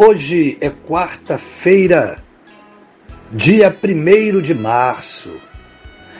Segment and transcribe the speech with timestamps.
[0.00, 2.22] Hoje é quarta-feira,
[3.32, 5.28] dia 1 de março.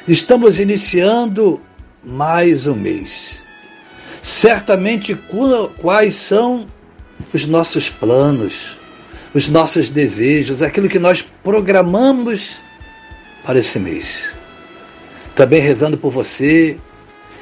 [0.08, 1.60] Estamos iniciando
[2.02, 3.40] mais um mês.
[4.20, 5.16] Certamente,
[5.80, 6.66] quais são
[7.32, 8.76] os nossos planos,
[9.32, 12.56] os nossos desejos, aquilo que nós programamos
[13.44, 14.34] para esse mês.
[15.36, 16.76] Também rezando por você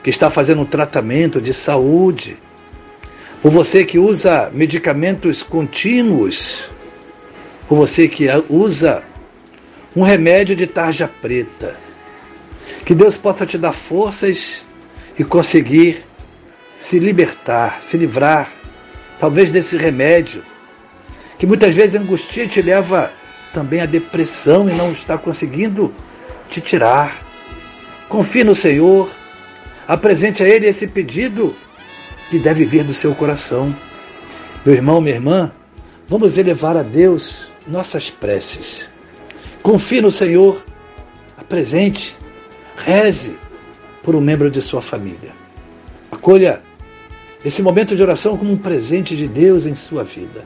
[0.05, 2.37] que está fazendo um tratamento de saúde
[3.43, 6.69] por você que usa medicamentos contínuos,
[7.69, 9.03] por você que usa
[9.95, 11.77] um remédio de tarja preta.
[12.85, 14.65] Que Deus possa te dar forças
[15.19, 16.05] e conseguir
[16.79, 18.53] se libertar, se livrar,
[19.19, 20.43] talvez desse remédio,
[21.39, 23.11] que muitas vezes angustia te leva
[23.53, 25.93] também à depressão e não está conseguindo
[26.49, 27.25] te tirar.
[28.09, 29.11] Confie no Senhor,
[29.89, 31.57] apresente a Ele esse pedido
[32.31, 33.75] que deve vir do seu coração.
[34.65, 35.53] Meu irmão, minha irmã,
[36.09, 38.89] vamos elevar a Deus nossas preces.
[39.63, 40.63] Confie no Senhor,
[41.37, 42.17] apresente,
[42.77, 43.39] reze
[44.03, 45.33] por um membro de sua família.
[46.11, 46.63] Acolha
[47.45, 50.45] esse momento de oração como um presente de Deus em sua vida.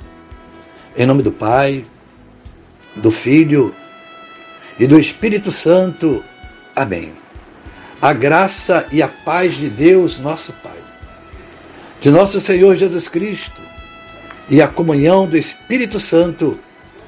[0.96, 1.84] Em nome do Pai,
[2.96, 3.74] do Filho
[4.78, 6.22] e do Espírito Santo.
[6.74, 7.12] Amém.
[8.02, 10.79] A graça e a paz de Deus, nosso Pai
[12.00, 13.60] de nosso Senhor Jesus Cristo
[14.48, 16.58] e a comunhão do Espírito Santo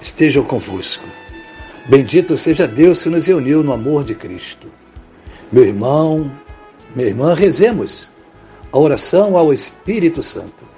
[0.00, 1.04] estejam convosco.
[1.88, 4.68] Bendito seja Deus que nos reuniu no amor de Cristo.
[5.50, 6.30] Meu irmão,
[6.94, 8.12] minha irmã, rezemos
[8.70, 10.70] a oração ao Espírito Santo.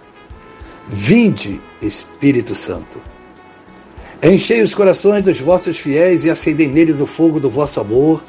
[0.88, 3.00] Vinde, Espírito Santo.
[4.22, 8.22] Enchei os corações dos vossos fiéis e acendei neles o fogo do vosso amor.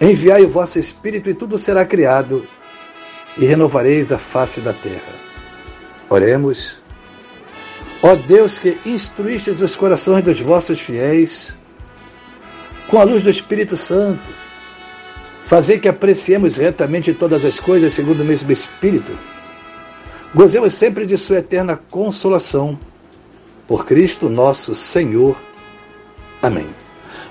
[0.00, 2.46] Enviai o vosso Espírito e tudo será criado
[3.36, 5.12] e renovareis a face da terra.
[6.08, 6.80] Oremos.
[8.02, 11.56] Ó Deus que instruístes os corações dos vossos fiéis
[12.88, 14.22] com a luz do Espírito Santo,
[15.42, 19.16] fazer que apreciemos retamente todas as coisas segundo o mesmo Espírito.
[20.34, 22.78] Gozemos sempre de Sua eterna consolação.
[23.66, 25.36] Por Cristo nosso Senhor.
[26.42, 26.68] Amém.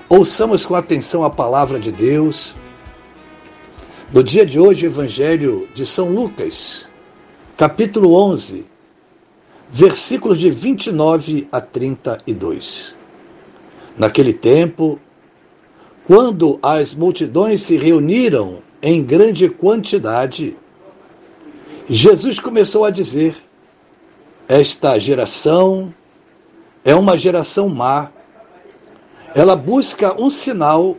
[0.08, 2.54] Ouçamos com atenção a palavra de Deus
[4.12, 6.86] no dia de hoje, Evangelho de São Lucas,
[7.56, 8.66] capítulo 11,
[9.70, 12.94] versículos de 29 a 32.
[13.96, 15.00] Naquele tempo,
[16.06, 20.58] quando as multidões se reuniram em grande quantidade,
[21.88, 23.34] Jesus começou a dizer:
[24.46, 25.92] Esta geração
[26.84, 28.10] é uma geração má.
[29.34, 30.98] Ela busca um sinal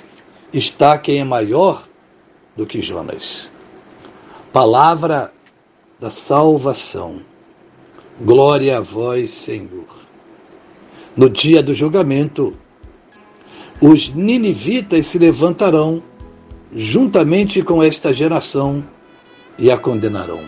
[0.53, 1.87] está quem é maior
[2.55, 3.49] do que Jonas.
[4.51, 5.31] Palavra
[5.99, 7.21] da salvação.
[8.19, 9.85] Glória a vós, Senhor.
[11.15, 12.57] No dia do julgamento,
[13.81, 16.03] os ninivitas se levantarão
[16.73, 18.83] juntamente com esta geração
[19.57, 20.41] e a condenarão.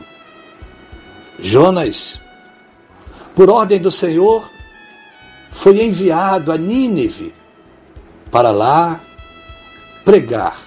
[1.39, 2.21] Jonas,
[3.35, 4.49] por ordem do Senhor,
[5.51, 7.33] foi enviado a Nínive
[8.31, 9.01] para lá
[10.03, 10.59] pregar,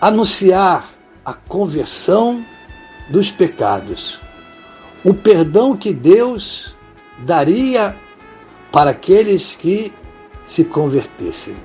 [0.00, 0.88] anunciar
[1.24, 2.44] a conversão
[3.08, 4.20] dos pecados,
[5.04, 6.74] o perdão que Deus
[7.18, 7.94] daria
[8.72, 9.92] para aqueles que
[10.46, 11.56] se convertessem.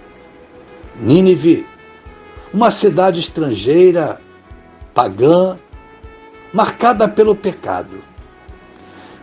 [0.99, 1.65] Nínive,
[2.53, 4.19] uma cidade estrangeira,
[4.93, 5.55] pagã,
[6.53, 7.99] marcada pelo pecado.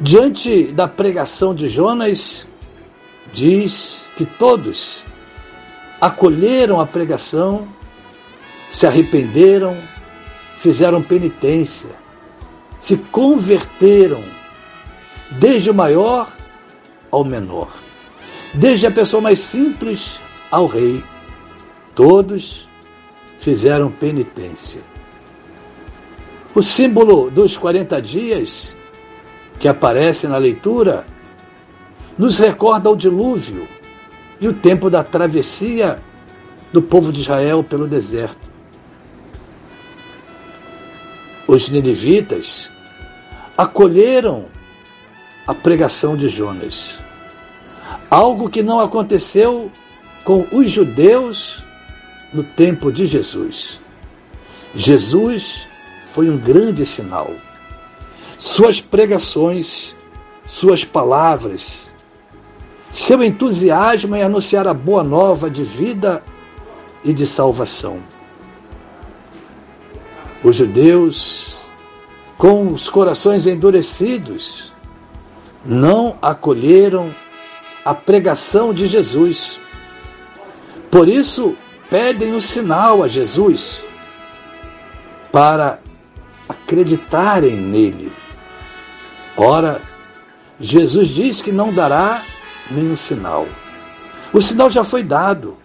[0.01, 2.49] Diante da pregação de Jonas,
[3.33, 5.05] diz que todos
[6.01, 7.69] acolheram a pregação,
[8.71, 9.77] se arrependeram,
[10.59, 11.91] fizeram penitência,
[12.81, 14.23] se converteram,
[15.31, 16.31] desde o maior
[17.11, 17.69] ao menor,
[18.55, 20.19] desde a pessoa mais simples
[20.51, 21.03] ao rei.
[21.95, 22.69] Todos
[23.39, 24.83] fizeram penitência.
[26.55, 28.77] O símbolo dos 40 dias
[29.59, 31.07] que aparece na leitura
[32.19, 33.67] nos recorda o dilúvio
[34.41, 36.03] e o tempo da travessia
[36.73, 38.47] do povo de Israel pelo deserto.
[41.47, 42.71] Os ninivitas
[43.57, 44.47] acolheram
[45.47, 46.99] a pregação de Jonas,
[48.11, 49.71] algo que não aconteceu
[50.25, 51.63] com os judeus
[52.33, 53.79] no tempo de Jesus.
[54.75, 55.67] Jesus
[56.07, 57.31] foi um grande sinal.
[58.39, 59.95] Suas pregações,
[60.49, 61.87] suas palavras,
[62.97, 66.23] seu entusiasmo em anunciar a boa nova de vida
[67.05, 68.01] e de salvação.
[70.43, 71.57] Os judeus,
[72.39, 74.73] com os corações endurecidos,
[75.63, 77.15] não acolheram
[77.85, 79.61] a pregação de Jesus.
[80.91, 81.55] Por isso,
[81.91, 83.85] pedem um sinal a Jesus
[85.31, 85.81] para
[86.49, 88.11] acreditarem nele.
[89.37, 89.83] Ora,
[90.59, 92.25] Jesus diz que não dará
[92.71, 93.47] nenhum sinal.
[94.33, 95.57] O sinal já foi dado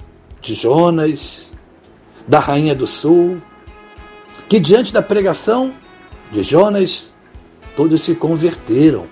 [0.42, 1.52] de Jonas,
[2.28, 3.42] da Rainha do Sul,
[4.48, 5.74] que diante da pregação
[6.32, 7.12] de Jonas,
[7.76, 9.08] todos se converteram.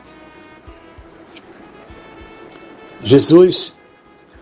[3.03, 3.73] Jesus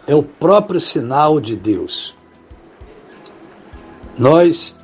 [0.06, 2.16] é o próprio sinal de Deus.
[4.18, 4.76] Nós,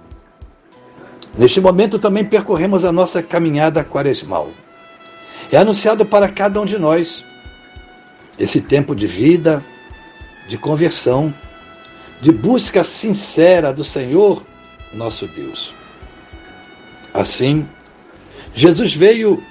[1.38, 4.50] neste momento, também percorremos a nossa caminhada quaresmal.
[5.52, 7.24] É anunciado para cada um de nós
[8.38, 9.64] esse tempo de vida,
[10.48, 11.34] de conversão,
[12.22, 14.44] de busca sincera do Senhor,
[14.94, 15.74] nosso Deus.
[17.14, 17.68] Assim,
[18.54, 19.44] Jesus veio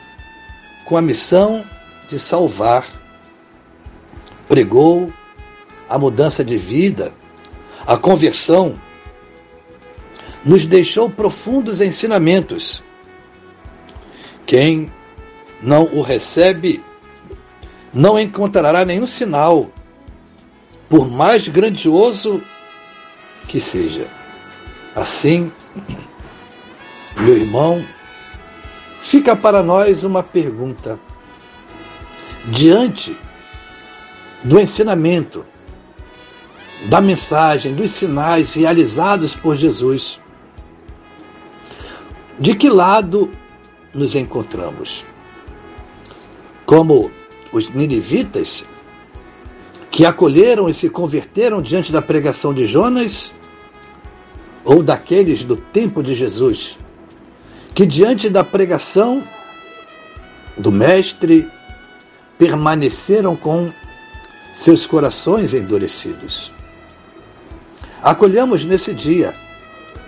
[0.85, 1.65] com a missão
[2.09, 2.87] de salvar,
[4.49, 5.13] pregou
[5.89, 7.13] a mudança de vida,
[7.87, 8.79] a conversão,
[10.45, 12.83] nos deixou profundos ensinamentos.
[14.45, 14.91] Quem
[15.63, 16.83] não o recebe
[17.93, 19.71] não encontrará nenhum sinal,
[20.89, 22.43] por mais grandioso
[23.49, 24.07] que seja.
[24.95, 25.53] Assim,
[27.19, 27.85] meu irmão,
[29.01, 30.99] fica para nós uma pergunta.
[32.51, 33.17] Diante
[34.43, 35.45] do ensinamento,
[36.87, 40.21] da mensagem, dos sinais realizados por Jesus,
[42.39, 43.31] de que lado
[43.95, 45.05] nos encontramos?
[46.67, 47.11] Como
[47.53, 48.65] os ninivitas,
[49.91, 53.31] que acolheram e se converteram diante da pregação de Jonas,
[54.65, 56.79] ou daqueles do tempo de Jesus,
[57.75, 59.23] que diante da pregação
[60.57, 61.49] do Mestre
[62.39, 63.71] permaneceram com
[64.53, 66.53] seus corações endurecidos.
[68.03, 69.35] Acolhamos nesse dia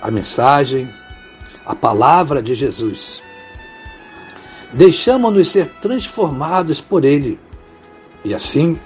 [0.00, 0.88] a mensagem,
[1.64, 3.23] a palavra de Jesus
[4.74, 7.38] deixamos-nos ser transformados por Ele
[8.24, 8.78] e assim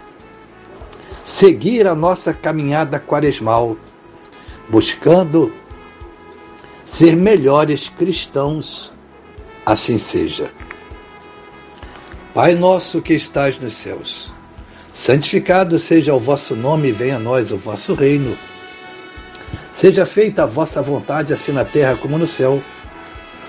[1.25, 3.76] seguir a nossa caminhada quaresmal,
[4.68, 5.52] buscando
[6.85, 8.92] ser melhores cristãos.
[9.64, 10.50] Assim seja.
[12.33, 14.33] Pai nosso que estás nos céus,
[14.90, 18.37] santificado seja o vosso nome venha a nós o vosso reino.
[19.71, 22.62] Seja feita a vossa vontade, assim na terra como no céu.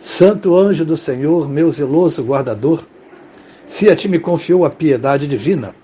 [0.00, 2.86] Santo anjo do Senhor, meu zeloso guardador,
[3.66, 5.74] se a ti me confiou a piedade divina,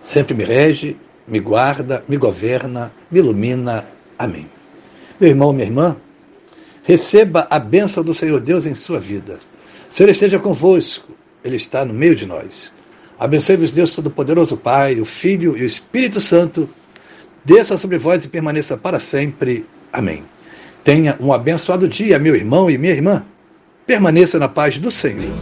[0.00, 3.86] sempre me rege, me guarda, me governa, me ilumina.
[4.18, 4.48] Amém.
[5.18, 5.96] Meu irmão, minha irmã,
[6.82, 9.38] receba a bênção do Senhor Deus em sua vida.
[9.90, 11.12] O Senhor esteja convosco,
[11.42, 12.72] Ele está no meio de nós.
[13.18, 16.68] Abençoe-vos, Deus Todo-Poderoso, Pai, o Filho e o Espírito Santo.
[17.44, 19.66] desça sobre vós e permaneça para sempre.
[19.92, 20.24] Amém.
[20.84, 23.24] Tenha um abençoado dia, meu irmão e minha irmã.
[23.86, 25.32] Permaneça na paz do Senhor.